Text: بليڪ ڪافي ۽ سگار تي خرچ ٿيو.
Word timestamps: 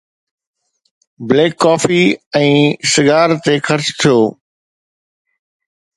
بليڪ 1.27 1.53
ڪافي 1.65 1.99
۽ 2.41 2.49
سگار 2.95 3.29
تي 3.49 3.55
خرچ 3.69 3.85
ٿيو. 4.01 4.17